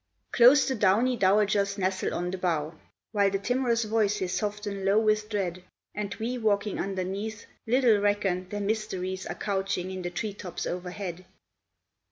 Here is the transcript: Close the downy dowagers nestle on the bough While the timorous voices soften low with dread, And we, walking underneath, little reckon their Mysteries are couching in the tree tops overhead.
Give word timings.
Close 0.31 0.67
the 0.67 0.73
downy 0.73 1.15
dowagers 1.15 1.77
nestle 1.77 2.11
on 2.11 2.31
the 2.31 2.37
bough 2.39 2.73
While 3.11 3.29
the 3.29 3.37
timorous 3.37 3.83
voices 3.83 4.33
soften 4.33 4.83
low 4.83 4.97
with 4.97 5.29
dread, 5.29 5.63
And 5.93 6.15
we, 6.15 6.39
walking 6.39 6.79
underneath, 6.79 7.45
little 7.67 7.99
reckon 7.99 8.49
their 8.49 8.61
Mysteries 8.61 9.27
are 9.27 9.35
couching 9.35 9.91
in 9.91 10.01
the 10.01 10.09
tree 10.09 10.33
tops 10.33 10.65
overhead. 10.65 11.23